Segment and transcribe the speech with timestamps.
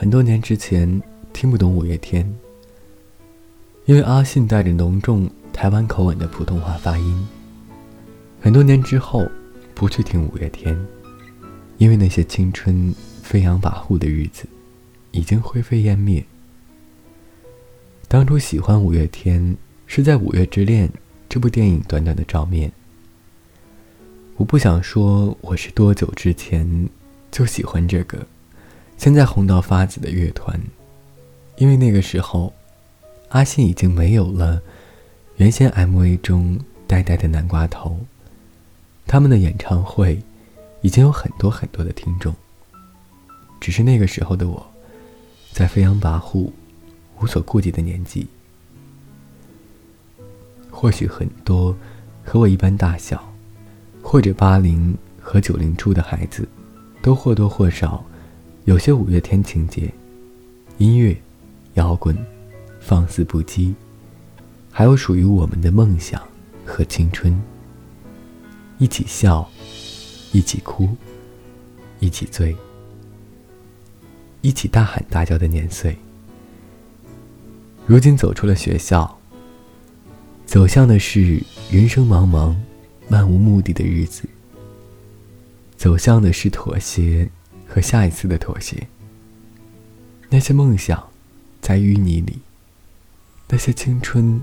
[0.00, 1.02] 很多年之前
[1.32, 2.24] 听不懂五月天，
[3.86, 7.28] 因为阿信带着浓重台湾口吻的普通话发音。
[8.40, 9.28] 很多年之后，
[9.74, 10.78] 不去听五月天，
[11.78, 14.46] 因为那些青春飞扬跋扈的日子，
[15.10, 16.24] 已经灰飞烟灭。
[18.06, 19.56] 当初喜欢五月天，
[19.88, 20.88] 是在《五月之恋》
[21.28, 22.70] 这部电影短短的照面。
[24.36, 26.88] 我不想说我是多久之前
[27.32, 28.24] 就喜欢这个。
[28.98, 30.60] 现在红到发紫的乐团，
[31.56, 32.52] 因为那个时候，
[33.28, 34.60] 阿信已经没有了
[35.36, 37.96] 原先 MV 中呆呆的南瓜头，
[39.06, 40.20] 他们的演唱会
[40.82, 42.34] 已经有很多很多的听众。
[43.60, 44.66] 只是那个时候的我，
[45.52, 46.50] 在飞扬跋扈、
[47.20, 48.26] 无所顾忌的年纪，
[50.70, 51.74] 或许很多
[52.24, 53.32] 和我一般大小，
[54.02, 56.48] 或者八零和九零初的孩子，
[57.00, 58.04] 都或多或少。
[58.68, 59.90] 有些五月天情节，
[60.76, 61.16] 音乐、
[61.76, 62.14] 摇滚，
[62.78, 63.74] 放肆不羁，
[64.70, 66.22] 还有属于我们的梦想
[66.66, 67.34] 和青春。
[68.76, 69.50] 一起笑，
[70.32, 70.86] 一起哭，
[71.98, 72.54] 一起醉，
[74.42, 75.96] 一起大喊大叫的年岁。
[77.86, 79.18] 如今走出了学校，
[80.44, 82.54] 走向的是人生茫茫、
[83.08, 84.24] 漫无目的的日子，
[85.78, 87.26] 走向的是妥协。
[87.68, 88.88] 和下一次的妥协。
[90.30, 91.08] 那些梦想，
[91.60, 92.38] 在淤泥里；
[93.48, 94.42] 那些青春，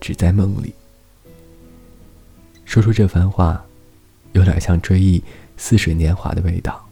[0.00, 0.72] 只在梦里。
[2.64, 3.64] 说出这番话，
[4.32, 5.22] 有点像追忆
[5.56, 6.88] 似水年华的味道。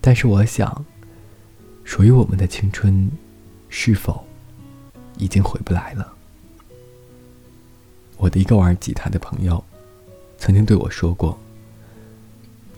[0.00, 0.84] 但是我想，
[1.84, 3.10] 属于我们的青春，
[3.68, 4.24] 是否
[5.18, 6.12] 已经回不来了？
[8.16, 9.62] 我的一个玩吉他的朋友，
[10.38, 11.38] 曾经对我说过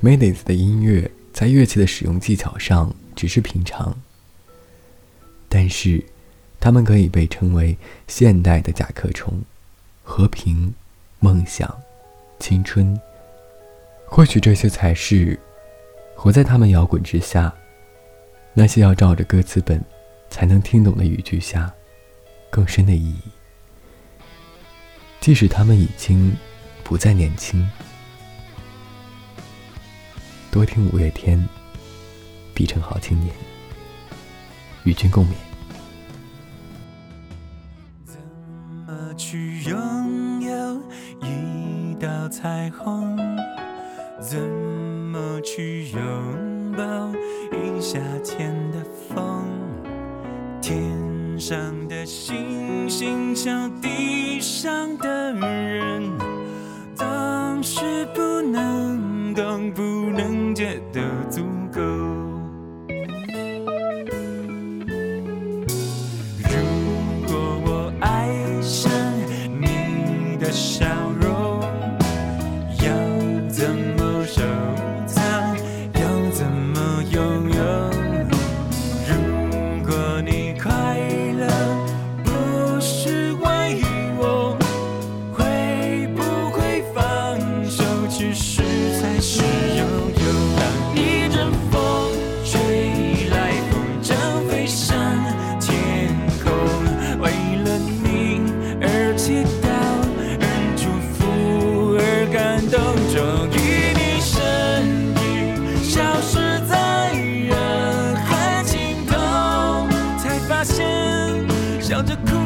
[0.01, 1.11] m a d e s 的音乐。
[1.35, 3.93] 在乐器的使用技巧上只是平常，
[5.49, 6.03] 但是，
[6.61, 9.43] 他们可以被称为现代的甲壳虫，
[10.05, 10.73] 和平、
[11.19, 11.83] 梦想、
[12.39, 12.99] 青春。
[14.07, 15.37] 或许这些才是
[16.15, 17.53] 活在他们摇滚之下，
[18.53, 19.85] 那些要照着歌词本
[20.31, 21.75] 才能听懂的语句下
[22.49, 23.19] 更深的意义。
[25.21, 26.37] 即使他们已经
[26.85, 27.69] 不再年轻。
[30.55, 31.37] 多听五月天，
[32.55, 33.35] 必成好青年。
[34.85, 35.31] 与君共勉。
[38.05, 38.17] 怎
[38.87, 40.81] 么去拥有
[41.23, 43.17] 一道彩虹？
[44.21, 46.85] 怎么去拥抱
[47.51, 48.79] 一夏天的
[49.09, 49.45] 风？
[50.63, 50.81] 天
[51.37, 56.17] 上的星星，像地上的人，
[56.95, 60.44] 总是不能懂，不能。
[60.55, 61.24] 觉得足
[111.95, 112.44] 笑着哭。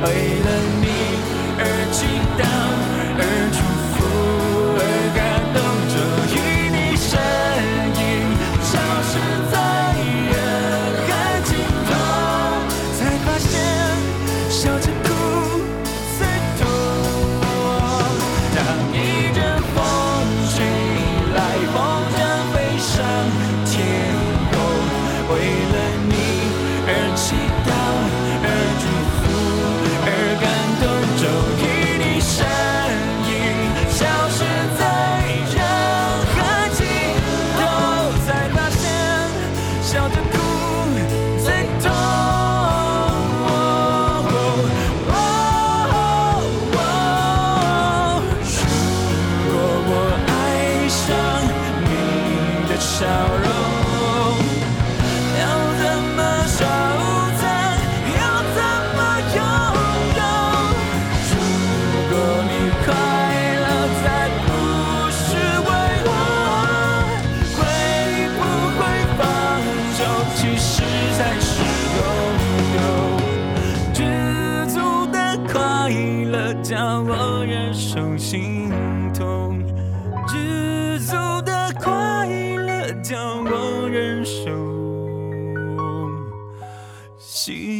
[0.00, 0.37] 哎
[77.58, 78.70] 忍受心
[79.12, 79.60] 痛，
[80.28, 81.12] 知足
[81.44, 84.44] 的快乐叫我忍受
[87.18, 87.77] 心。